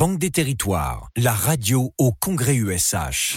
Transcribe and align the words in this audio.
Banque 0.00 0.18
des 0.18 0.30
Territoires, 0.30 1.10
la 1.14 1.32
radio 1.32 1.92
au 1.98 2.10
Congrès 2.10 2.54
USH. 2.54 3.36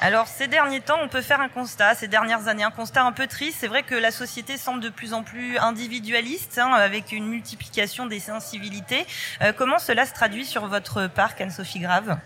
Alors 0.00 0.26
ces 0.26 0.48
derniers 0.48 0.80
temps, 0.80 0.98
on 1.00 1.06
peut 1.06 1.20
faire 1.22 1.40
un 1.40 1.48
constat, 1.48 1.94
ces 1.94 2.08
dernières 2.08 2.48
années, 2.48 2.64
un 2.64 2.72
constat 2.72 3.04
un 3.04 3.12
peu 3.12 3.28
triste. 3.28 3.58
C'est 3.60 3.68
vrai 3.68 3.84
que 3.84 3.94
la 3.94 4.10
société 4.10 4.56
semble 4.56 4.80
de 4.80 4.88
plus 4.88 5.14
en 5.14 5.22
plus 5.22 5.58
individualiste, 5.58 6.58
hein, 6.58 6.72
avec 6.72 7.12
une 7.12 7.28
multiplication 7.28 8.06
des 8.06 8.18
sensibilités. 8.18 9.06
Euh, 9.40 9.52
comment 9.56 9.78
cela 9.78 10.06
se 10.06 10.12
traduit 10.12 10.46
sur 10.46 10.66
votre 10.66 11.06
parc, 11.06 11.40
Anne-Sophie 11.40 11.78
Grave? 11.78 12.18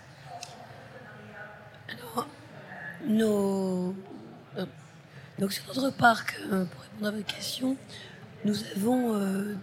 Alors, 1.90 2.26
nos... 3.06 3.94
Euh, 4.56 4.64
donc 5.38 5.52
sur 5.52 5.66
notre 5.66 5.94
parc, 5.94 6.40
euh, 6.50 6.64
pour 6.64 6.80
répondre 6.80 7.08
à 7.08 7.10
votre 7.10 7.26
question, 7.26 7.76
nous 8.44 8.56
avons 8.76 9.14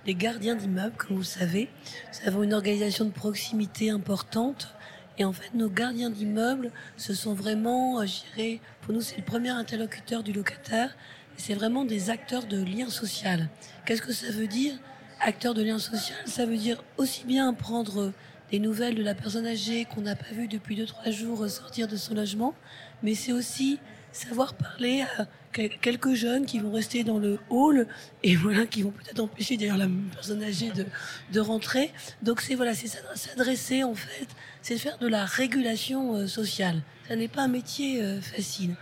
des 0.05 0.16
gardiens 0.16 0.55
d'immeubles, 0.55 0.95
comme 0.97 1.18
vous 1.18 1.21
le 1.21 1.25
savez. 1.25 1.69
Nous 2.14 2.28
avons 2.28 2.43
une 2.43 2.54
organisation 2.54 3.06
de 3.06 3.11
proximité 3.11 3.89
importante 3.89 4.75
et 5.18 5.23
en 5.23 5.33
fait, 5.33 5.54
nos 5.54 5.69
gardiens 5.69 6.10
d'immeubles, 6.10 6.71
ce 6.97 7.14
sont 7.14 7.33
vraiment, 7.33 8.00
euh, 8.00 8.06
je 8.06 8.57
pour 8.82 8.93
nous, 8.93 9.01
c'est 9.01 9.18
le 9.18 9.23
premier 9.23 9.50
interlocuteur 9.50 10.23
du 10.23 10.33
locataire. 10.33 10.96
C'est 11.37 11.54
vraiment 11.54 11.86
des 11.86 12.09
acteurs 12.09 12.46
de 12.46 12.64
lien 12.64 12.89
social. 12.89 13.50
Qu'est-ce 13.86 14.01
que 14.01 14.14
ça 14.14 14.32
veut 14.32 14.47
dire 14.47 14.73
Acteurs 15.20 15.54
de 15.54 15.61
lien 15.61 15.78
social, 15.78 16.18
ça 16.25 16.48
veut 16.48 16.57
dire 16.57 16.84
aussi 16.98 17.25
bien 17.25 17.54
prendre 17.54 18.11
des 18.50 18.57
nouvelles 18.57 18.95
de 18.95 19.04
la 19.04 19.14
personne 19.14 19.45
âgée 19.45 19.86
qu'on 19.86 20.01
n'a 20.01 20.15
pas 20.15 20.32
vue 20.32 20.48
depuis 20.48 20.75
deux 20.75 20.87
trois 20.87 21.11
jours 21.11 21.48
sortir 21.48 21.87
de 21.87 21.95
son 21.95 22.15
logement, 22.15 22.56
mais 23.04 23.14
c'est 23.14 23.32
aussi 23.32 23.79
savoir 24.11 24.54
parler 24.54 25.04
à 25.18 25.28
quelques 25.51 26.14
jeunes 26.14 26.46
qui 26.46 26.60
vont 26.60 26.71
rester 26.71 27.04
dans 27.04 27.20
le 27.20 27.39
hall 27.50 27.88
et 28.24 28.36
voilà 28.36 28.65
qui 28.65 28.84
vont 28.84 28.92
peut-être 28.92 29.20
empêcher 29.20 29.57
d'ailleurs 29.57 29.78
la 29.78 29.87
personne 30.14 30.42
âgée 30.43 30.71
de, 30.71 30.86
de 31.32 31.39
rentrer. 31.39 31.92
Donc 32.22 32.42
c'est 32.42 32.56
voilà, 32.56 32.73
c'est 32.73 32.88
s'adresser 33.16 33.84
en 33.84 33.95
fait, 33.95 34.28
c'est 34.62 34.78
faire 34.78 34.98
de 34.98 35.08
la 35.08 35.26
régulation 35.26 36.16
euh, 36.16 36.28
sociale. 36.28 36.82
Ça 37.08 37.16
n'est 37.16 37.28
pas 37.28 37.44
un 37.44 37.48
métier 37.48 38.02
euh, 38.02 38.22
facile. 38.22 38.76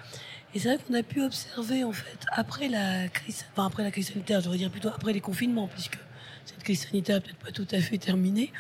Et 0.53 0.59
c'est 0.59 0.69
vrai 0.69 0.79
qu'on 0.85 0.93
a 0.95 1.03
pu 1.03 1.21
observer 1.21 1.83
en 1.83 1.91
fait 1.91 2.19
après 2.31 2.69
la 2.69 3.07
crise, 3.07 3.45
enfin 3.51 3.67
après 3.67 3.83
la 3.83 3.91
crise 3.91 4.09
sanitaire, 4.09 4.41
j'aurais 4.41 4.57
dire 4.57 4.71
plutôt 4.71 4.89
après 4.89 5.13
les 5.13 5.21
confinements, 5.21 5.67
puisque 5.67 5.97
cette 6.45 6.63
crise 6.63 6.87
sanitaire 6.87 7.17
n'est 7.17 7.21
peut-être 7.21 7.37
pas 7.37 7.51
tout 7.51 7.67
à 7.71 7.79
fait 7.79 7.99
terminée. 7.99 8.51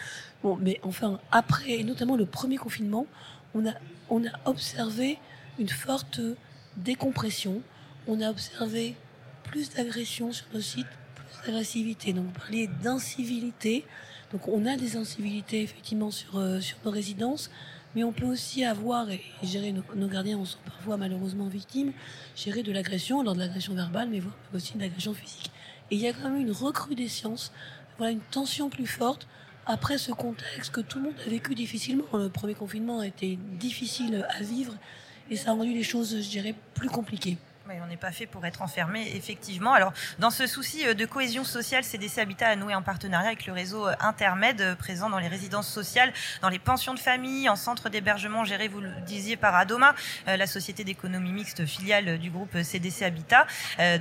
Bon, 0.43 0.57
mais 0.61 0.79
enfin 0.83 1.19
après, 1.31 1.79
et 1.79 1.83
notamment 1.83 2.15
le 2.15 2.25
premier 2.25 2.57
confinement, 2.57 3.07
on 3.55 3.67
a 3.67 3.73
on 4.11 4.25
a 4.25 4.31
observé 4.45 5.17
une 5.57 5.69
forte 5.69 6.21
décompression 6.77 7.61
on 8.07 8.21
a 8.21 8.29
observé 8.29 8.95
plus 9.43 9.69
d'agressions 9.71 10.31
sur 10.31 10.45
nos 10.53 10.61
sites, 10.61 10.87
plus 11.15 11.45
d'agressivité. 11.45 12.13
Donc, 12.13 12.25
vous 12.25 12.39
parliez 12.39 12.67
d'incivilité. 12.81 13.85
Donc, 14.31 14.47
on 14.47 14.65
a 14.65 14.75
des 14.75 14.97
incivilités, 14.97 15.61
effectivement, 15.61 16.11
sur, 16.11 16.37
euh, 16.37 16.59
sur 16.59 16.77
nos 16.85 16.91
résidences. 16.91 17.51
Mais 17.95 18.03
on 18.03 18.11
peut 18.11 18.25
aussi 18.25 18.63
avoir, 18.65 19.09
et 19.09 19.21
gérer 19.41 19.71
nos, 19.71 20.07
gardiens 20.07 20.37
en 20.37 20.45
sont 20.45 20.59
parfois 20.63 20.97
malheureusement 20.97 21.47
victimes, 21.47 21.91
gérer 22.35 22.61
de 22.61 22.71
l'agression, 22.71 23.23
lors 23.23 23.33
de 23.33 23.39
l'agression 23.39 23.73
verbale, 23.73 24.09
mais 24.09 24.21
aussi 24.53 24.75
de 24.75 24.79
l'agression 24.79 25.13
physique. 25.13 25.51
Et 25.89 25.95
il 25.95 26.01
y 26.01 26.07
a 26.07 26.13
quand 26.13 26.29
même 26.29 26.41
une 26.41 26.51
recrudescence, 26.51 27.51
voilà, 27.97 28.11
une 28.11 28.19
tension 28.19 28.69
plus 28.69 28.85
forte 28.85 29.27
après 29.65 29.97
ce 29.97 30.11
contexte 30.11 30.71
que 30.71 30.81
tout 30.81 30.99
le 30.99 31.05
monde 31.05 31.15
a 31.25 31.29
vécu 31.29 31.55
difficilement. 31.55 32.05
Le 32.13 32.29
premier 32.29 32.53
confinement 32.53 32.99
a 32.99 33.07
été 33.07 33.39
difficile 33.59 34.23
à 34.29 34.43
vivre 34.43 34.75
et 35.29 35.35
ça 35.35 35.51
a 35.51 35.53
rendu 35.53 35.73
les 35.73 35.83
choses, 35.83 36.21
je 36.21 36.29
dirais, 36.29 36.55
plus 36.73 36.89
compliquées 36.89 37.37
on 37.83 37.87
n'est 37.87 37.97
pas 37.97 38.11
fait 38.11 38.25
pour 38.25 38.45
être 38.45 38.61
enfermé, 38.61 39.11
effectivement. 39.15 39.73
Alors, 39.73 39.93
dans 40.17 40.31
ce 40.31 40.47
souci 40.47 40.87
euh, 40.87 40.93
de 40.93 41.05
cohésion 41.05 41.43
sociale, 41.43 41.83
CDC 41.83 42.19
Habitat 42.19 42.47
a 42.47 42.55
noué 42.55 42.73
un 42.73 42.81
partenariat 42.81 43.27
avec 43.27 43.45
le 43.45 43.53
réseau 43.53 43.87
euh, 43.87 43.93
Intermed 43.99 44.61
euh, 44.61 44.75
présent 44.75 45.09
dans 45.09 45.19
les 45.19 45.27
résidences 45.27 45.67
sociales, 45.67 46.11
dans 46.41 46.49
les 46.49 46.57
pensions 46.57 46.93
de 46.93 46.99
famille, 46.99 47.47
en 47.49 47.55
centre 47.55 47.89
d'hébergement 47.89 48.43
géré, 48.43 48.67
vous 48.67 48.81
le 48.81 48.89
disiez, 49.05 49.37
par 49.37 49.55
Adoma, 49.55 49.93
la 50.25 50.47
société 50.47 50.83
d'économie 50.83 51.31
mixte 51.31 51.65
filiale 51.65 52.17
du 52.17 52.29
groupe 52.29 52.61
CDC 52.61 53.03
Habitat, 53.03 53.45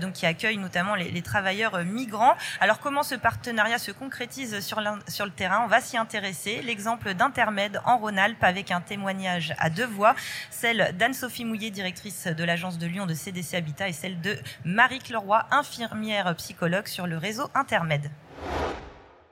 donc 0.01 0.13
qui 0.13 0.27
accueille 0.27 0.57
notamment 0.57 0.95
les, 0.95 1.23
travailleurs 1.23 1.85
migrants. 1.85 2.37
Alors, 2.61 2.79
comment 2.81 3.03
ce 3.03 3.15
partenariat 3.15 3.79
se 3.79 3.91
concrétise 3.91 4.61
sur, 4.61 4.81
le 4.81 5.31
terrain? 5.31 5.63
On 5.65 5.67
va 5.67 5.81
s'y 5.81 5.97
intéresser. 5.97 6.63
L'exemple 6.63 7.15
d'Intermed 7.15 7.81
en 7.85 7.99
Rhône-Alpes 7.99 8.43
avec 8.43 8.71
un 8.71 8.81
témoignage 8.81 9.55
à 9.59 9.71
deux 9.71 9.87
voix, 9.87 10.15
celle 10.51 10.95
d'Anne-Sophie 10.97 11.45
Mouillet, 11.45 11.71
directrice 11.71 12.27
de 12.27 12.45
l'agence 12.45 12.79
de 12.79 12.87
Lyon 12.87 13.07
de 13.07 13.15
CDC 13.15 13.58
Habitat 13.59 13.89
et 13.89 13.93
celle 13.93 14.21
de 14.21 14.37
Marie 14.65 15.01
Cleroy, 15.01 15.45
infirmière 15.51 16.35
psychologue 16.37 16.87
sur 16.87 17.09
le 17.09 17.19
réseau 17.19 17.49
Intermed. 17.55 18.09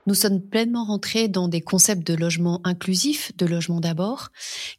Nous 0.08 0.14
sommes 0.14 0.40
pleinement 0.40 0.84
rentrés 0.84 1.28
dans 1.28 1.48
des 1.48 1.60
concepts 1.60 2.06
de 2.06 2.14
logement 2.14 2.60
inclusif, 2.64 3.36
de 3.36 3.46
logement 3.46 3.80
d'abord, 3.80 4.28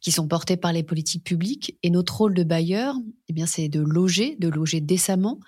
qui 0.00 0.10
sont 0.10 0.28
portés 0.28 0.56
par 0.56 0.72
les 0.72 0.82
politiques 0.82 1.24
publiques. 1.24 1.78
Et 1.82 1.90
notre 1.90 2.16
rôle 2.16 2.34
de 2.34 2.44
bailleur, 2.44 2.94
eh 3.28 3.32
bien, 3.32 3.46
c'est 3.46 3.68
de 3.68 3.80
loger, 3.80 4.36
de 4.38 4.48
loger 4.48 4.80
décemment. 4.80 5.38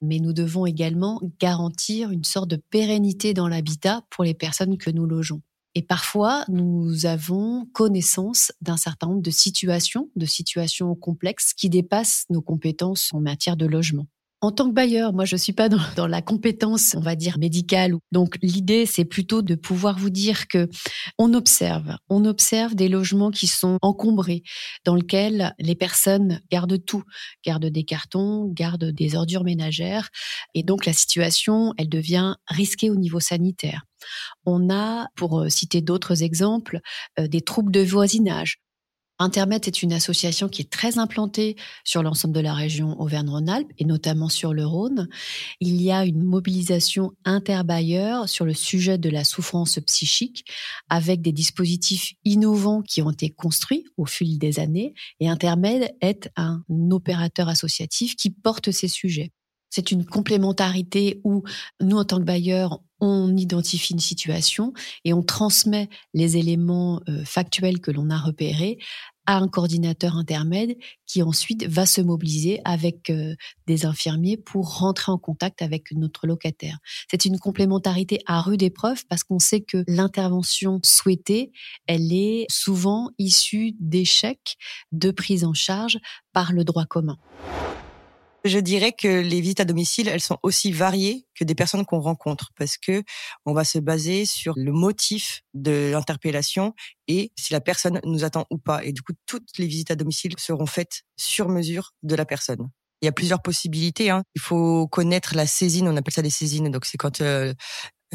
Mais 0.00 0.18
nous 0.18 0.32
devons 0.32 0.64
également 0.64 1.20
garantir 1.38 2.10
une 2.10 2.24
sorte 2.24 2.48
de 2.48 2.56
pérennité 2.56 3.34
dans 3.34 3.48
l'habitat 3.48 4.02
pour 4.10 4.24
les 4.24 4.34
personnes 4.34 4.78
que 4.78 4.90
nous 4.90 5.06
logeons. 5.06 5.42
Et 5.76 5.82
parfois, 5.82 6.46
nous 6.48 7.04
avons 7.04 7.66
connaissance 7.74 8.50
d'un 8.62 8.78
certain 8.78 9.08
nombre 9.08 9.20
de 9.20 9.30
situations, 9.30 10.08
de 10.16 10.24
situations 10.24 10.94
complexes 10.94 11.52
qui 11.52 11.68
dépassent 11.68 12.24
nos 12.30 12.40
compétences 12.40 13.12
en 13.12 13.20
matière 13.20 13.58
de 13.58 13.66
logement. 13.66 14.06
En 14.46 14.52
tant 14.52 14.68
que 14.68 14.74
bailleur, 14.74 15.12
moi, 15.12 15.24
je 15.24 15.34
suis 15.34 15.52
pas 15.52 15.68
dans, 15.68 16.06
la 16.06 16.22
compétence, 16.22 16.94
on 16.96 17.00
va 17.00 17.16
dire 17.16 17.36
médicale. 17.36 17.96
Donc, 18.12 18.38
l'idée, 18.42 18.86
c'est 18.86 19.04
plutôt 19.04 19.42
de 19.42 19.56
pouvoir 19.56 19.98
vous 19.98 20.08
dire 20.08 20.46
que 20.46 20.68
on 21.18 21.34
observe, 21.34 21.96
on 22.08 22.24
observe 22.24 22.76
des 22.76 22.88
logements 22.88 23.32
qui 23.32 23.48
sont 23.48 23.76
encombrés, 23.82 24.44
dans 24.84 24.94
lesquels 24.94 25.52
les 25.58 25.74
personnes 25.74 26.40
gardent 26.48 26.78
tout, 26.84 27.02
gardent 27.44 27.66
des 27.66 27.82
cartons, 27.82 28.46
gardent 28.52 28.92
des 28.92 29.16
ordures 29.16 29.42
ménagères, 29.42 30.10
et 30.54 30.62
donc 30.62 30.86
la 30.86 30.92
situation, 30.92 31.74
elle 31.76 31.88
devient 31.88 32.36
risquée 32.46 32.88
au 32.88 32.94
niveau 32.94 33.18
sanitaire. 33.18 33.82
On 34.44 34.70
a, 34.70 35.08
pour 35.16 35.40
euh, 35.40 35.48
citer 35.48 35.80
d'autres 35.80 36.22
exemples, 36.22 36.78
euh, 37.18 37.26
des 37.26 37.40
troubles 37.40 37.72
de 37.72 37.80
voisinage. 37.80 38.60
Intermet 39.18 39.60
est 39.64 39.82
une 39.82 39.92
association 39.92 40.48
qui 40.48 40.62
est 40.62 40.70
très 40.70 40.98
implantée 40.98 41.56
sur 41.84 42.02
l'ensemble 42.02 42.34
de 42.34 42.40
la 42.40 42.52
région 42.52 43.00
Auvergne-Rhône-Alpes 43.00 43.72
et 43.78 43.84
notamment 43.84 44.28
sur 44.28 44.52
le 44.52 44.66
Rhône. 44.66 45.08
Il 45.60 45.80
y 45.80 45.90
a 45.90 46.04
une 46.04 46.22
mobilisation 46.22 47.12
interbailleur 47.24 48.28
sur 48.28 48.44
le 48.44 48.52
sujet 48.52 48.98
de 48.98 49.08
la 49.08 49.24
souffrance 49.24 49.78
psychique 49.86 50.44
avec 50.90 51.22
des 51.22 51.32
dispositifs 51.32 52.12
innovants 52.24 52.82
qui 52.82 53.00
ont 53.00 53.10
été 53.10 53.30
construits 53.30 53.86
au 53.96 54.04
fil 54.04 54.38
des 54.38 54.60
années 54.60 54.94
et 55.20 55.28
Intermed 55.28 55.94
est 56.00 56.30
un 56.36 56.62
opérateur 56.90 57.48
associatif 57.48 58.16
qui 58.16 58.30
porte 58.30 58.70
ces 58.70 58.88
sujets. 58.88 59.32
C'est 59.70 59.90
une 59.90 60.06
complémentarité 60.06 61.20
où 61.24 61.42
nous, 61.82 61.96
en 61.96 62.04
tant 62.04 62.18
que 62.18 62.24
bailleurs, 62.24 62.80
on 63.00 63.36
identifie 63.36 63.92
une 63.92 64.00
situation 64.00 64.72
et 65.04 65.12
on 65.12 65.22
transmet 65.22 65.88
les 66.14 66.36
éléments 66.36 67.00
euh, 67.08 67.24
factuels 67.24 67.80
que 67.80 67.90
l'on 67.90 68.10
a 68.10 68.18
repérés 68.18 68.78
à 69.26 69.36
un 69.38 69.48
coordinateur 69.48 70.16
intermède 70.16 70.76
qui 71.06 71.22
ensuite 71.22 71.66
va 71.66 71.84
se 71.84 72.00
mobiliser 72.00 72.60
avec 72.64 73.10
euh, 73.10 73.34
des 73.66 73.84
infirmiers 73.84 74.36
pour 74.36 74.78
rentrer 74.78 75.12
en 75.12 75.18
contact 75.18 75.62
avec 75.62 75.92
notre 75.92 76.26
locataire. 76.26 76.78
C'est 77.10 77.24
une 77.24 77.38
complémentarité 77.38 78.20
à 78.26 78.40
rude 78.40 78.62
épreuve 78.62 79.04
parce 79.08 79.24
qu'on 79.24 79.40
sait 79.40 79.60
que 79.60 79.84
l'intervention 79.88 80.80
souhaitée, 80.84 81.50
elle 81.86 82.12
est 82.12 82.46
souvent 82.48 83.10
issue 83.18 83.72
d'échecs 83.80 84.56
de 84.92 85.10
prise 85.10 85.44
en 85.44 85.54
charge 85.54 85.98
par 86.32 86.52
le 86.52 86.64
droit 86.64 86.86
commun. 86.86 87.18
Je 88.46 88.60
dirais 88.60 88.92
que 88.92 89.08
les 89.08 89.40
visites 89.40 89.58
à 89.58 89.64
domicile, 89.64 90.06
elles 90.06 90.20
sont 90.20 90.38
aussi 90.44 90.70
variées 90.70 91.26
que 91.34 91.42
des 91.42 91.56
personnes 91.56 91.84
qu'on 91.84 91.98
rencontre 91.98 92.52
parce 92.56 92.78
que 92.78 93.02
on 93.44 93.52
va 93.52 93.64
se 93.64 93.80
baser 93.80 94.24
sur 94.24 94.54
le 94.56 94.70
motif 94.70 95.42
de 95.52 95.90
l'interpellation 95.90 96.72
et 97.08 97.32
si 97.36 97.52
la 97.52 97.60
personne 97.60 98.00
nous 98.04 98.22
attend 98.22 98.46
ou 98.50 98.58
pas. 98.58 98.84
Et 98.84 98.92
du 98.92 99.02
coup, 99.02 99.14
toutes 99.26 99.58
les 99.58 99.66
visites 99.66 99.90
à 99.90 99.96
domicile 99.96 100.34
seront 100.38 100.66
faites 100.66 101.02
sur 101.16 101.48
mesure 101.48 101.92
de 102.04 102.14
la 102.14 102.24
personne. 102.24 102.70
Il 103.02 103.06
y 103.06 103.08
a 103.08 103.12
plusieurs 103.12 103.42
possibilités. 103.42 104.10
Hein. 104.10 104.22
Il 104.36 104.40
faut 104.40 104.86
connaître 104.86 105.34
la 105.34 105.46
saisine, 105.46 105.88
on 105.88 105.96
appelle 105.96 106.14
ça 106.14 106.22
des 106.22 106.30
saisines. 106.30 106.70
Donc 106.70 106.84
c'est 106.84 106.98
quand 106.98 107.20
euh, 107.20 107.52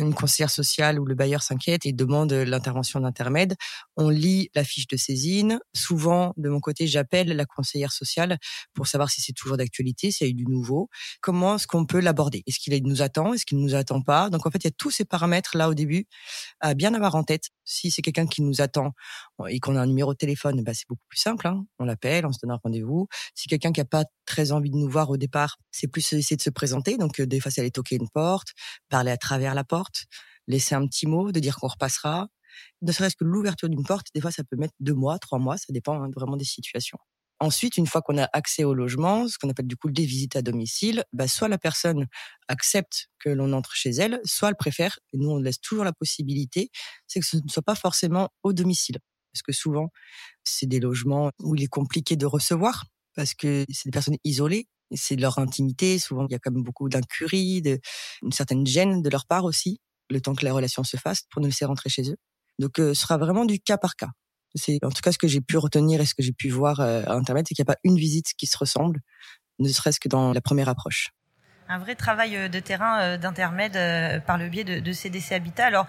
une 0.02 0.14
conseillère 0.14 0.50
sociale 0.50 1.00
ou 1.00 1.06
le 1.06 1.16
bailleur 1.16 1.44
s'inquiète 1.44 1.86
et 1.86 1.94
demande 1.94 2.32
l'intervention 2.34 3.00
d'intermède. 3.00 3.56
On 3.98 4.10
lit 4.10 4.50
la 4.56 4.64
fiche 4.64 4.88
de 4.88 4.98
saisine. 4.98 5.60
Souvent, 5.76 6.34
de 6.38 6.50
mon 6.50 6.60
côté, 6.60 6.88
j'appelle 6.88 7.30
la 7.30 7.46
conseillère 7.46 7.92
sociale 7.92 8.38
pour 8.74 8.88
savoir 8.88 9.10
si 9.10 9.22
c'est 9.22 9.34
toujours 9.34 9.58
d'actualité, 9.58 10.12
s'il 10.12 10.28
y 10.28 10.30
a 10.30 10.32
eu 10.32 10.36
du 10.36 10.46
nouveau. 10.46 10.90
Comment 11.22 11.56
est-ce 11.56 11.68
qu'on 11.68 11.86
peut 11.86 12.00
l'aborder? 12.00 12.44
Est-ce 12.48 12.60
qu'il 12.60 12.82
nous 12.84 13.02
attend? 13.02 13.34
Est-ce 13.34 13.46
qu'il 13.46 13.58
ne 13.58 13.64
nous 13.64 13.76
attend 13.76 14.02
pas? 14.02 14.30
Donc 14.30 14.46
en 14.46 14.52
fait, 14.52 14.60
il 14.64 14.68
y 14.68 14.70
a 14.70 14.76
tous 14.78 14.92
ces 14.92 15.06
paramètres 15.06 15.56
là 15.56 15.70
au 15.70 15.74
début 15.74 16.06
à 16.60 16.74
bien 16.74 16.94
avoir 16.94 17.16
en 17.16 17.24
tête. 17.24 17.46
Si 17.64 17.92
c'est 17.92 18.02
quelqu'un 18.02 18.28
qui 18.28 18.42
nous 18.42 18.62
attend 18.62 18.92
et 19.48 19.60
qu'on 19.60 19.76
a 19.76 19.82
un 19.82 19.88
numéro 19.88 20.14
de 20.14 20.18
téléphone, 20.18 20.62
bah 20.64 20.74
c'est 20.74 20.88
beaucoup 20.90 21.06
plus 21.08 21.20
simple. 21.20 21.48
Hein. 21.48 21.66
On 21.80 21.86
l'appelle, 21.86 22.26
on 22.26 22.32
se 22.32 22.40
donne 22.42 22.52
un 22.52 22.60
rendez-vous. 22.64 23.08
Si 23.36 23.48
quelqu'un 23.48 23.72
qui 23.72 23.82
a 23.82 23.86
pas 23.86 24.04
très 24.26 24.52
envie 24.52 24.70
de 24.70 24.76
nous 24.76 24.90
voir 24.90 25.10
au 25.10 25.18
départ, 25.18 25.58
c'est 25.72 25.88
plus 25.88 26.14
essayer 26.14 26.36
de 26.38 26.42
se 26.42 26.50
présenter. 26.50 26.98
Donc 26.98 27.22
des 27.22 27.40
fois, 27.40 27.52
c'est 27.52 27.62
aller 27.62 27.72
toquer 27.72 27.96
une 27.96 28.10
porte, 28.10 28.50
parler 28.90 29.12
à 29.12 29.18
travers 29.18 29.54
la 29.54 29.64
porte 29.64 29.91
laisser 30.48 30.76
un 30.76 30.86
petit 30.88 31.08
mot, 31.08 31.32
de 31.32 31.40
dire 31.40 31.58
qu'on 31.58 31.68
repassera. 31.68 32.28
Ne 32.82 32.92
serait-ce 32.92 33.16
que 33.16 33.24
l'ouverture 33.24 33.70
d'une 33.70 33.84
porte, 33.84 34.08
des 34.14 34.22
fois 34.22 34.32
ça 34.32 34.44
peut 34.44 34.58
mettre 34.58 34.74
deux 34.80 34.94
mois, 34.94 35.20
trois 35.20 35.40
mois, 35.40 35.58
ça 35.58 35.68
dépend 35.70 36.02
hein, 36.02 36.10
vraiment 36.16 36.38
des 36.38 36.46
situations. 36.46 36.98
Ensuite, 37.40 37.78
une 37.78 37.88
fois 37.88 38.04
qu'on 38.04 38.20
a 38.20 38.30
accès 38.34 38.64
au 38.64 38.76
logement, 38.76 39.28
ce 39.28 39.40
qu'on 39.40 39.50
appelle 39.50 39.66
du 39.66 39.76
coup 39.76 39.90
des 39.90 40.06
visites 40.06 40.36
à 40.36 40.44
domicile, 40.44 41.04
bah, 41.12 41.28
soit 41.28 41.48
la 41.48 41.58
personne 41.58 42.06
accepte 42.48 43.10
que 43.18 43.30
l'on 43.30 43.52
entre 43.54 43.74
chez 43.74 43.90
elle, 43.90 44.22
soit 44.26 44.50
elle 44.50 44.56
préfère, 44.56 45.00
et 45.12 45.18
nous 45.18 45.32
on 45.32 45.40
laisse 45.40 45.60
toujours 45.60 45.84
la 45.84 45.92
possibilité, 45.92 46.70
c'est 47.08 47.20
que 47.20 47.26
ce 47.26 47.38
ne 47.38 47.50
soit 47.50 47.64
pas 47.64 47.74
forcément 47.74 48.30
au 48.44 48.54
domicile. 48.54 49.00
Parce 49.34 49.42
que 49.42 49.54
souvent, 49.54 49.90
c'est 50.44 50.68
des 50.68 50.80
logements 50.80 51.32
où 51.40 51.56
il 51.56 51.64
est 51.64 51.68
compliqué 51.68 52.16
de 52.16 52.28
recevoir, 52.28 52.86
parce 53.16 53.34
que 53.34 53.66
c'est 53.70 53.86
des 53.86 53.92
personnes 53.92 54.18
isolées, 54.24 54.68
c'est 54.94 55.16
leur 55.16 55.40
intimité, 55.40 56.00
souvent 56.00 56.26
il 56.28 56.32
y 56.32 56.36
a 56.36 56.40
quand 56.40 56.52
même 56.52 56.64
beaucoup 56.64 56.90
d'incurie, 56.90 57.64
une 58.22 58.32
certaine 58.32 58.66
gêne 58.66 59.02
de 59.02 59.10
leur 59.10 59.26
part 59.26 59.46
aussi, 59.46 59.80
le 60.10 60.22
temps 60.22 60.36
que 60.36 60.46
la 60.46 60.54
relation 60.54 60.84
se 60.84 60.98
fasse, 60.98 61.24
pour 61.30 61.42
nous 61.42 61.48
laisser 61.48 61.66
rentrer 61.66 61.90
chez 61.90 62.10
eux. 62.10 62.18
Donc 62.60 62.80
euh, 62.80 62.94
ce 62.94 63.02
sera 63.02 63.18
vraiment 63.18 63.46
du 63.46 63.60
cas 63.60 63.78
par 63.78 63.96
cas. 63.96 64.10
C'est 64.56 64.84
en 64.84 64.90
tout 64.90 65.02
cas 65.02 65.12
ce 65.12 65.18
que 65.18 65.28
j'ai 65.28 65.42
pu 65.42 65.58
retenir 65.58 66.02
et 66.02 66.06
ce 66.06 66.14
que 66.14 66.24
j'ai 66.24 66.34
pu 66.34 66.50
voir 66.50 66.82
euh, 66.82 67.04
à 67.06 67.14
Internet, 67.14 67.46
c'est 67.48 67.56
qu'il 67.56 67.64
n'y 67.64 67.72
a 67.72 67.74
pas 67.74 67.80
une 67.84 67.98
visite 67.98 68.34
qui 68.38 68.48
se 68.48 68.58
ressemble, 68.58 69.00
ne 69.60 69.70
serait-ce 69.70 70.00
que 70.00 70.10
dans 70.10 70.34
la 70.34 70.42
première 70.42 70.70
approche 70.70 71.12
un 71.72 71.78
vrai 71.78 71.96
travail 71.96 72.36
euh, 72.36 72.48
de 72.50 72.60
terrain 72.60 73.00
euh, 73.00 73.18
d'intermède 73.18 73.74
par 74.26 74.38
le 74.38 74.50
biais 74.50 74.64
de, 74.64 74.80
de, 74.80 74.92
CDC 74.92 75.32
Habitat. 75.34 75.66
Alors 75.66 75.88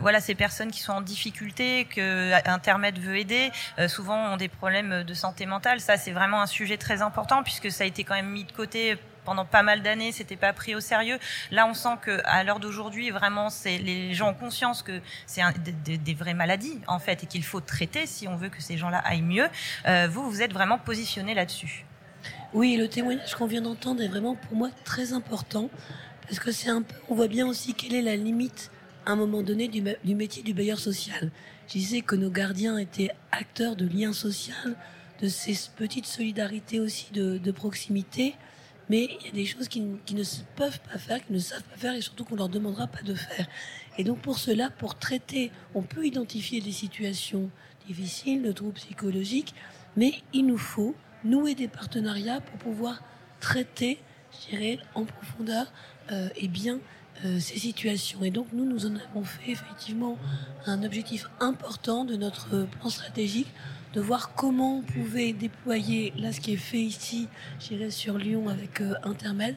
voilà, 0.00 0.20
ces 0.20 0.34
personnes 0.34 0.70
qui 0.70 0.80
sont 0.80 0.92
en 0.92 1.00
difficulté, 1.00 1.84
que 1.84 2.32
Intermède 2.48 2.98
veut 2.98 3.16
aider, 3.16 3.50
souvent 3.88 4.32
ont 4.32 4.36
des 4.36 4.48
problèmes 4.48 5.04
de 5.04 5.14
santé 5.14 5.46
mentale. 5.46 5.80
Ça, 5.80 5.96
c'est 5.96 6.12
vraiment 6.12 6.40
un 6.40 6.46
sujet 6.46 6.76
très 6.76 7.02
important 7.02 7.42
puisque 7.42 7.70
ça 7.70 7.84
a 7.84 7.86
été 7.86 8.04
quand 8.04 8.14
même 8.14 8.30
mis 8.30 8.44
de 8.44 8.52
côté 8.52 8.98
pendant 9.24 9.44
pas 9.44 9.62
mal 9.62 9.82
d'années, 9.82 10.12
c'était 10.12 10.36
pas 10.36 10.52
pris 10.52 10.74
au 10.74 10.80
sérieux. 10.80 11.18
Là, 11.50 11.66
on 11.66 11.74
sent 11.74 11.98
que 12.02 12.20
à 12.24 12.42
l'heure 12.44 12.60
d'aujourd'hui, 12.60 13.10
vraiment, 13.10 13.50
c'est 13.50 13.78
les 13.78 14.14
gens 14.14 14.30
ont 14.30 14.34
conscience 14.34 14.82
que 14.82 15.00
c'est 15.26 15.42
des, 15.84 15.98
des, 15.98 16.14
vraies 16.14 16.34
maladies 16.34 16.80
en 16.86 16.98
fait 16.98 17.22
et 17.24 17.26
qu'il 17.26 17.44
faut 17.44 17.60
traiter 17.60 18.06
si 18.06 18.28
on 18.28 18.36
veut 18.36 18.48
que 18.48 18.62
ces 18.62 18.76
gens-là 18.76 18.98
aillent 18.98 19.22
mieux. 19.22 19.48
Euh, 19.86 20.08
vous, 20.10 20.28
vous 20.28 20.42
êtes 20.42 20.52
vraiment 20.52 20.78
positionné 20.78 21.34
là-dessus. 21.34 21.84
Oui, 22.52 22.76
le 22.76 22.88
témoignage 22.88 23.36
qu'on 23.36 23.46
vient 23.46 23.62
d'entendre 23.62 24.02
est 24.02 24.08
vraiment 24.08 24.34
pour 24.34 24.56
moi 24.56 24.70
très 24.84 25.12
important 25.12 25.70
parce 26.22 26.40
que 26.40 26.50
c'est 26.50 26.68
un 26.68 26.82
peu, 26.82 26.96
on 27.08 27.14
voit 27.14 27.28
bien 27.28 27.46
aussi 27.46 27.74
quelle 27.74 27.94
est 27.94 28.02
la 28.02 28.16
limite 28.16 28.72
à 29.06 29.12
un 29.12 29.16
moment 29.16 29.42
donné 29.42 29.68
du, 29.68 29.84
du 30.04 30.14
métier 30.16 30.42
du 30.42 30.52
bailleur 30.52 30.80
social. 30.80 31.30
Je 31.68 31.74
disais 31.74 32.00
que 32.00 32.16
nos 32.16 32.30
gardiens 32.30 32.76
étaient 32.76 33.10
acteurs 33.30 33.76
de 33.76 33.86
liens 33.86 34.12
sociaux, 34.12 34.54
de 35.22 35.28
ces 35.28 35.56
petites 35.76 36.06
solidarités 36.06 36.80
aussi 36.80 37.12
de, 37.12 37.50
proximité 37.52 38.34
mais 38.88 39.04
il 39.20 39.26
y 39.26 39.28
a 39.28 39.32
des 39.32 39.46
choses 39.46 39.68
qui, 39.68 39.80
ne 39.80 40.24
peuvent 40.56 40.80
pas 40.80 40.98
faire, 40.98 41.24
qui 41.24 41.32
ne 41.32 41.38
savent 41.38 41.62
pas 41.62 41.76
faire, 41.76 41.94
et 41.94 42.00
surtout 42.00 42.24
qu'on 42.24 42.34
leur 42.34 42.48
demandera 42.48 42.88
pas 42.88 43.02
de 43.02 43.14
faire. 43.14 43.46
Et 43.96 44.02
donc 44.02 44.18
pour 44.18 44.36
cela, 44.36 44.68
pour 44.68 44.98
traiter, 44.98 45.52
on 45.76 45.82
peut 45.82 46.04
identifier 46.04 46.60
des 46.60 46.72
situations 46.72 47.50
difficiles, 47.86 48.42
de 48.42 48.50
troubles 48.50 48.72
psychologiques, 48.72 49.54
mais 49.96 50.14
il 50.32 50.44
nous 50.46 50.58
faut 50.58 50.96
nouer 51.24 51.54
des 51.54 51.68
partenariats 51.68 52.40
pour 52.40 52.58
pouvoir 52.58 53.02
traiter, 53.40 54.00
je 54.50 54.76
en 54.94 55.04
profondeur 55.04 55.72
euh, 56.12 56.28
et 56.36 56.48
bien 56.48 56.78
euh, 57.24 57.38
ces 57.38 57.58
situations. 57.58 58.22
Et 58.24 58.30
donc 58.30 58.48
nous, 58.52 58.64
nous 58.64 58.86
en 58.86 58.94
avons 58.94 59.24
fait 59.24 59.52
effectivement 59.52 60.18
un 60.66 60.82
objectif 60.82 61.26
important 61.40 62.04
de 62.04 62.16
notre 62.16 62.66
plan 62.66 62.88
stratégique 62.88 63.48
de 63.92 64.00
voir 64.00 64.34
comment 64.34 64.78
on 64.78 64.82
pouvait 64.82 65.32
déployer, 65.32 66.12
là 66.16 66.32
ce 66.32 66.40
qui 66.40 66.52
est 66.52 66.56
fait 66.56 66.80
ici, 66.80 67.28
j'irai 67.58 67.90
sur 67.90 68.18
Lyon 68.18 68.48
avec 68.48 68.80
euh, 68.80 68.94
Intermed, 69.02 69.56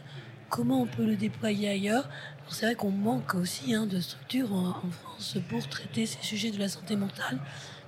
comment 0.50 0.82
on 0.82 0.88
peut 0.88 1.06
le 1.06 1.16
déployer 1.16 1.70
ailleurs. 1.70 2.10
C'est 2.50 2.66
vrai 2.66 2.76
qu'on 2.76 2.92
manque 2.92 3.36
aussi 3.36 3.74
hein, 3.74 3.86
de 3.86 4.00
structures 4.00 4.54
en, 4.54 4.74
France 4.92 5.38
pour 5.50 5.68
traiter 5.68 6.06
ces 6.06 6.22
sujets 6.22 6.52
de 6.52 6.60
la 6.60 6.68
santé 6.68 6.96
mentale, 6.96 7.40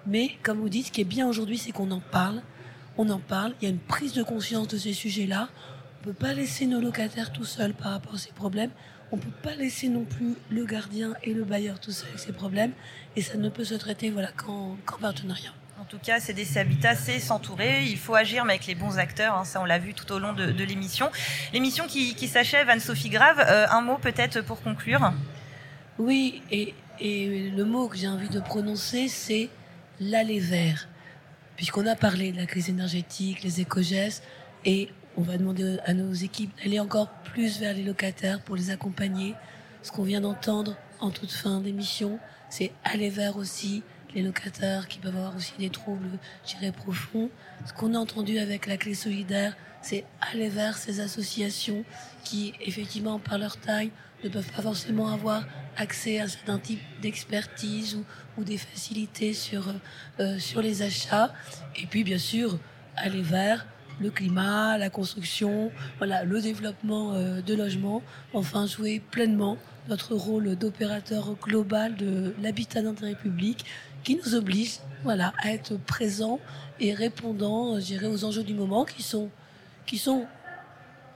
mais 0.06 0.32
comme 0.44 0.60
vous 0.60 0.70
dites, 0.70 0.88
ce 0.88 0.92
qui 0.92 1.02
est 1.02 1.06
bien 1.06 1.28
aujourd'hui, 1.28 1.58
c'est 1.58 1.72
qu'on 1.72 1.92
en 1.92 2.00
parle, 2.00 2.42
on 2.98 3.10
en 3.10 3.20
parle, 3.20 3.54
il 3.62 3.66
y 3.66 3.68
a 3.68 3.70
une 3.72 3.80
prise 3.80 4.14
de 4.14 4.24
conscience 4.24 4.68
de 4.68 4.78
ces 4.78 4.94
sujets-là. 4.94 5.50
On 6.04 6.08
ne 6.10 6.14
peut 6.14 6.26
pas 6.26 6.34
laisser 6.34 6.66
nos 6.66 6.80
locataires 6.80 7.32
tout 7.32 7.46
seuls 7.46 7.74
par 7.74 7.92
rapport 7.92 8.16
à 8.16 8.18
ces 8.18 8.32
problèmes. 8.32 8.72
On 9.12 9.18
ne 9.18 9.22
peut 9.22 9.30
pas 9.44 9.56
laisser 9.56 9.88
non 9.90 10.04
plus 10.04 10.36
le 10.50 10.66
gardien 10.66 11.14
et 11.24 11.34
le 11.34 11.44
bailleur 11.44 11.80
tout 11.80 11.92
seuls 11.92 12.10
avec 12.10 12.20
ces 12.20 12.34
problèmes. 12.34 12.72
Et 13.16 13.22
ça 13.22 13.38
ne 13.38 13.50
peut 13.50 13.64
se 13.64 13.76
traiter 13.76 14.10
voilà, 14.10 14.32
qu'en 14.32 14.78
partenariat. 15.00 15.52
En 15.80 15.84
tout 15.84 16.00
cas, 16.00 16.20
CDC 16.20 16.58
Habitat, 16.58 16.96
c'est 16.96 17.20
s'entourer. 17.20 17.84
Il 17.84 17.98
faut 17.98 18.16
agir, 18.16 18.46
mais 18.46 18.54
avec 18.54 18.66
les 18.66 18.76
bons 18.76 18.98
acteurs. 18.98 19.36
Hein, 19.36 19.44
ça, 19.44 19.62
on 19.62 19.66
l'a 19.66 19.78
vu 19.78 19.94
tout 19.94 20.12
au 20.12 20.20
long 20.20 20.34
de, 20.34 20.64
l'émission. 20.64 21.12
L'émission 21.54 21.86
qui, 21.86 22.28
s'achève, 22.28 22.70
Anne-Sophie 22.70 23.10
Grave, 23.10 23.40
euh, 23.40 23.68
un 23.70 23.82
mot 23.82 23.98
peut-être 23.98 24.42
pour 24.42 24.62
conclure? 24.62 25.14
Oui, 26.00 26.42
et, 26.52 26.74
le 27.00 27.64
mot 27.64 27.88
que 27.88 27.98
j'ai 27.98 28.08
envie 28.08 28.30
de 28.30 28.40
prononcer, 28.40 29.10
c'est 29.10 29.50
l'aller 30.00 30.40
vers. 30.40 30.88
Puisqu'on 31.56 31.86
a 31.88 31.96
parlé 31.96 32.32
de 32.32 32.38
la 32.38 32.46
crise 32.46 32.70
énergétique, 32.70 33.44
les 33.44 33.62
éco-gestes, 33.62 34.24
et 34.66 34.90
on 35.16 35.22
va 35.22 35.38
demander 35.38 35.78
à 35.86 35.94
nos 35.94 36.12
équipes 36.14 36.52
d'aller 36.58 36.80
encore 36.80 37.10
plus 37.24 37.60
vers 37.60 37.74
les 37.74 37.84
locataires 37.84 38.42
pour 38.42 38.56
les 38.56 38.72
accompagner. 38.72 39.36
Ce 39.82 39.92
qu'on 39.92 40.04
vient 40.04 40.22
d'entendre 40.22 40.76
en 41.00 41.12
toute 41.12 41.32
fin 41.32 41.62
d'émission, 41.62 42.20
c'est 42.50 42.72
aller 42.84 43.10
vers 43.10 43.38
aussi 43.38 43.84
les 44.16 44.24
locataires 44.24 44.88
qui 44.88 45.00
peuvent 45.00 45.16
avoir 45.16 45.36
aussi 45.36 45.54
des 45.60 45.70
troubles, 45.70 46.08
je 46.46 46.72
profonds. 46.72 47.30
Ce 47.66 47.74
qu'on 47.74 47.94
a 47.94 48.00
entendu 48.00 48.40
avec 48.40 48.66
la 48.66 48.78
clé 48.78 48.96
solidaire, 48.96 49.56
c'est 49.82 50.06
aller 50.32 50.50
vers 50.50 50.78
ces 50.78 51.00
associations 51.02 51.84
qui, 52.24 52.54
effectivement, 52.62 53.20
par 53.20 53.38
leur 53.38 53.58
taille, 53.58 53.92
ne 54.24 54.30
peuvent 54.30 54.52
pas 54.52 54.62
forcément 54.62 55.10
avoir 55.10 55.46
accès 55.78 56.20
à 56.20 56.28
certains 56.28 56.58
types 56.58 56.82
d'expertise 57.02 58.00
ou, 58.38 58.44
des 58.44 58.58
facilités 58.58 59.34
sur, 59.34 59.74
euh, 60.20 60.40
sur 60.40 60.62
les 60.62 60.82
achats. 60.82 61.34
Et 61.76 61.86
puis, 61.86 62.04
bien 62.04 62.18
sûr, 62.18 62.58
aller 62.96 63.22
vers 63.22 63.68
le 64.02 64.10
climat, 64.10 64.78
la 64.78 64.90
construction, 64.90 65.72
le 66.02 66.42
développement 66.42 67.14
euh, 67.14 67.42
de 67.42 67.54
logements, 67.54 68.02
enfin 68.34 68.66
jouer 68.66 69.02
pleinement 69.12 69.58
notre 69.88 70.16
rôle 70.16 70.56
d'opérateur 70.56 71.36
global 71.42 71.96
de 71.96 72.34
l'habitat 72.42 72.82
d'intérêt 72.82 73.16
public 73.16 73.66
qui 74.06 74.16
nous 74.16 74.36
oblige 74.36 74.80
voilà, 75.04 75.34
à 75.44 75.52
être 75.52 75.76
présents 75.76 76.40
et 76.80 76.94
répondant, 76.94 77.80
je 77.80 78.06
aux 78.06 78.24
enjeux 78.24 78.44
du 78.44 78.54
moment 78.54 78.86
qui 78.86 79.04
sont, 79.04 79.30
sont 79.98 80.26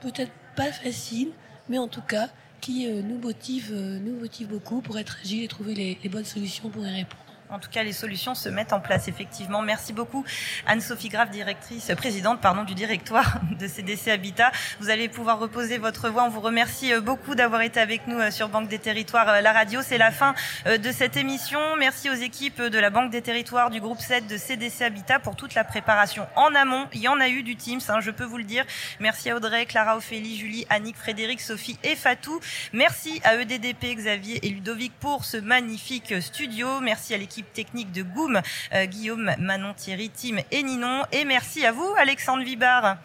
peut-être 0.00 0.32
pas 0.56 0.70
faciles, 0.72 1.30
mais 1.68 1.78
en 1.78 1.88
tout 1.88 2.02
cas 2.02 2.28
qui 2.60 2.86
euh, 2.86 3.00
nous, 3.00 3.18
motivent, 3.18 3.72
euh, 3.72 3.98
nous 3.98 4.18
motivent 4.18 4.48
beaucoup 4.48 4.82
pour 4.82 4.98
être 4.98 5.18
agiles 5.22 5.44
et 5.44 5.48
trouver 5.48 5.98
les 6.02 6.08
bonnes 6.10 6.24
solutions 6.24 6.68
pour 6.68 6.84
y 6.84 6.90
répondre. 6.90 7.29
En 7.52 7.58
tout 7.58 7.68
cas, 7.68 7.82
les 7.82 7.92
solutions 7.92 8.36
se 8.36 8.48
mettent 8.48 8.72
en 8.72 8.78
place, 8.78 9.08
effectivement. 9.08 9.60
Merci 9.60 9.92
beaucoup, 9.92 10.24
Anne-Sophie 10.66 11.08
Grave, 11.08 11.30
directrice, 11.30 11.90
présidente, 11.96 12.40
pardon, 12.40 12.62
du 12.62 12.74
directoire 12.74 13.40
de 13.58 13.66
CDC 13.66 14.08
Habitat. 14.08 14.52
Vous 14.78 14.88
allez 14.88 15.08
pouvoir 15.08 15.40
reposer 15.40 15.78
votre 15.78 16.10
voix. 16.10 16.22
On 16.22 16.28
vous 16.28 16.40
remercie 16.40 16.92
euh, 16.92 17.00
beaucoup 17.00 17.34
d'avoir 17.34 17.62
été 17.62 17.80
avec 17.80 18.06
nous 18.06 18.20
euh, 18.20 18.30
sur 18.30 18.48
Banque 18.48 18.68
des 18.68 18.78
Territoires, 18.78 19.28
euh, 19.28 19.40
la 19.40 19.52
radio. 19.52 19.80
C'est 19.82 19.98
la 19.98 20.12
fin 20.12 20.34
de 20.66 20.92
cette 20.92 21.16
émission. 21.16 21.58
Merci 21.76 22.08
aux 22.08 22.14
équipes 22.14 22.62
de 22.62 22.78
la 22.78 22.90
Banque 22.90 23.10
des 23.10 23.20
Territoires, 23.22 23.70
du 23.70 23.80
groupe 23.80 24.00
7 24.00 24.28
de 24.28 24.36
CDC 24.36 24.82
Habitat 24.82 25.18
pour 25.18 25.34
toute 25.34 25.54
la 25.54 25.64
préparation 25.64 26.28
en 26.36 26.54
amont. 26.54 26.86
Il 26.92 27.00
y 27.00 27.08
en 27.08 27.18
a 27.18 27.28
eu 27.28 27.42
du 27.42 27.56
Teams, 27.56 27.80
hein, 27.88 27.98
je 28.00 28.12
peux 28.12 28.24
vous 28.24 28.38
le 28.38 28.44
dire. 28.44 28.64
Merci 29.00 29.28
à 29.30 29.36
Audrey, 29.36 29.66
Clara, 29.66 29.96
Ophélie, 29.96 30.38
Julie, 30.38 30.66
Annick, 30.70 30.96
Frédéric, 30.96 31.40
Sophie 31.40 31.78
et 31.82 31.96
Fatou. 31.96 32.38
Merci 32.72 33.20
à 33.24 33.34
EDDP, 33.34 33.96
Xavier 33.96 34.46
et 34.46 34.50
Ludovic 34.50 34.92
pour 35.00 35.24
ce 35.24 35.36
magnifique 35.36 36.14
studio. 36.22 36.80
Merci 36.80 37.12
à 37.14 37.18
l'équipe 37.18 37.39
technique 37.42 37.92
de 37.92 38.02
Goum, 38.02 38.40
euh, 38.72 38.86
Guillaume, 38.86 39.34
Manon, 39.38 39.74
Thierry, 39.74 40.10
Tim 40.10 40.36
et 40.50 40.62
Ninon. 40.62 41.04
Et 41.12 41.24
merci 41.24 41.64
à 41.64 41.72
vous, 41.72 41.94
Alexandre 41.98 42.42
Vibar. 42.42 42.96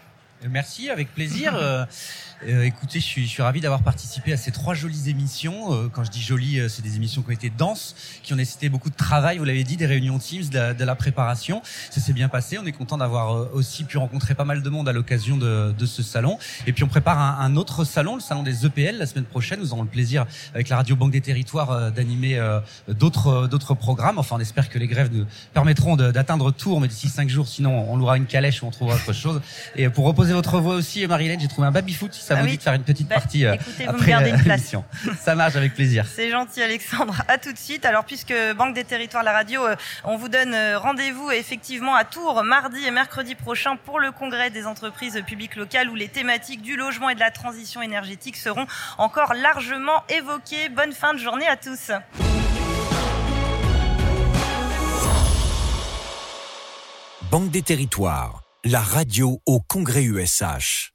Merci, 0.49 0.89
avec 0.89 1.13
plaisir. 1.13 1.55
Euh, 2.43 2.55
euh, 2.55 2.63
écoutez, 2.63 2.99
je 2.99 3.05
suis, 3.05 3.23
je 3.25 3.29
suis 3.29 3.41
ravi 3.43 3.61
d'avoir 3.61 3.81
participé 3.81 4.33
à 4.33 4.37
ces 4.37 4.51
trois 4.51 4.73
jolies 4.73 5.09
émissions. 5.09 5.73
Euh, 5.73 5.89
quand 5.91 6.03
je 6.03 6.11
dis 6.11 6.21
jolies, 6.21 6.59
euh, 6.59 6.69
c'est 6.69 6.81
des 6.81 6.95
émissions 6.95 7.21
qui 7.21 7.29
ont 7.29 7.33
été 7.33 7.49
denses, 7.49 7.95
qui 8.23 8.33
ont 8.33 8.35
nécessité 8.35 8.69
beaucoup 8.69 8.89
de 8.89 8.95
travail, 8.95 9.37
vous 9.37 9.43
l'avez 9.43 9.63
dit, 9.63 9.77
des 9.77 9.85
réunions 9.85 10.19
Teams, 10.19 10.47
de 10.49 10.57
la, 10.57 10.73
de 10.73 10.83
la 10.83 10.95
préparation. 10.95 11.61
Ça 11.89 11.99
s'est 11.99 12.13
bien 12.13 12.29
passé. 12.29 12.57
On 12.57 12.65
est 12.65 12.71
content 12.71 12.97
d'avoir 12.97 13.53
aussi 13.53 13.83
pu 13.83 13.97
rencontrer 13.97 14.35
pas 14.35 14.45
mal 14.45 14.61
de 14.61 14.69
monde 14.69 14.87
à 14.87 14.93
l'occasion 14.93 15.37
de, 15.37 15.73
de, 15.77 15.85
ce 15.85 16.03
salon. 16.03 16.37
Et 16.65 16.73
puis 16.73 16.83
on 16.83 16.87
prépare 16.87 17.19
un, 17.19 17.45
un, 17.45 17.55
autre 17.55 17.83
salon, 17.83 18.15
le 18.15 18.21
salon 18.21 18.43
des 18.43 18.65
EPL, 18.65 18.97
la 18.97 19.05
semaine 19.05 19.25
prochaine. 19.25 19.59
Nous 19.59 19.73
aurons 19.73 19.83
le 19.83 19.89
plaisir, 19.89 20.25
avec 20.53 20.69
la 20.69 20.77
Radio 20.77 20.95
Banque 20.95 21.11
des 21.11 21.21
Territoires, 21.21 21.91
d'animer 21.91 22.39
d'autres 22.87 23.47
d'autres 23.47 23.73
programmes. 23.73 24.17
Enfin, 24.17 24.37
on 24.37 24.39
espère 24.39 24.69
que 24.69 24.79
les 24.79 24.87
grèves 24.87 25.09
nous 25.13 25.25
permettront 25.53 25.95
d'atteindre 25.95 26.51
Tours, 26.51 26.81
mais 26.81 26.87
d'ici 26.87 27.09
cinq 27.09 27.29
jours, 27.29 27.47
sinon 27.47 27.89
on 27.89 27.97
louera 27.97 28.17
une 28.17 28.25
calèche 28.25 28.63
ou 28.63 28.67
on 28.67 28.71
trouvera 28.71 28.95
autre 28.95 29.13
chose. 29.13 29.41
Et 29.75 29.89
pour 29.89 30.05
reposer 30.05 30.33
votre 30.33 30.59
voix 30.59 30.75
aussi, 30.75 31.05
Marilène, 31.07 31.39
j'ai 31.39 31.47
trouvé 31.47 31.67
un 31.67 31.71
baby-foot 31.71 32.13
Ça 32.25 32.33
Ah 32.37 32.39
vous 32.39 32.45
oui. 32.45 32.51
dit 32.51 32.57
de 32.57 32.63
faire 32.63 32.73
une 32.73 32.83
petite 32.83 33.07
Bah, 33.07 33.15
partie 33.15 33.45
euh, 33.45 33.53
écoutez, 33.53 33.85
vous 33.85 33.91
me 33.91 33.97
après 33.97 34.07
gardez 34.11 34.31
euh, 34.31 34.35
une 34.35 34.41
place. 34.43 34.57
l'émission. 34.57 34.83
Ça 35.21 35.35
marche 35.35 35.55
avec 35.55 35.73
plaisir. 35.75 36.05
C'est 36.11 36.31
gentil 36.31 36.61
Alexandre. 36.63 37.21
À 37.27 37.37
tout 37.37 37.53
de 37.53 37.57
suite. 37.57 37.85
Alors 37.85 38.03
puisque 38.05 38.33
Banque 38.57 38.73
des 38.73 38.83
Territoires 38.83 39.23
la 39.23 39.31
radio, 39.33 39.65
euh, 39.65 39.75
on 40.03 40.17
vous 40.17 40.29
donne 40.29 40.55
rendez-vous 40.77 41.29
effectivement 41.31 41.95
à 41.95 42.03
Tours 42.03 42.43
mardi 42.43 42.83
et 42.85 42.91
mercredi 42.91 43.35
prochain 43.35 43.75
pour 43.75 43.99
le 43.99 44.11
congrès 44.11 44.49
des 44.49 44.65
entreprises 44.65 45.21
publiques 45.27 45.55
locales 45.55 45.89
où 45.89 45.95
les 45.95 46.07
thématiques 46.07 46.61
du 46.61 46.75
logement 46.75 47.09
et 47.09 47.15
de 47.15 47.19
la 47.19 47.31
transition 47.31 47.81
énergétique 47.81 48.35
seront 48.37 48.65
encore 48.97 49.33
largement 49.33 50.03
évoquées. 50.09 50.69
Bonne 50.69 50.93
fin 50.93 51.13
de 51.13 51.19
journée 51.19 51.47
à 51.47 51.55
tous. 51.57 51.91
Banque 57.31 57.51
des 57.51 57.61
territoires, 57.61 58.41
la 58.63 58.79
radio 58.81 59.41
au 59.45 59.59
Congrès 59.59 60.03
USH. 60.03 60.94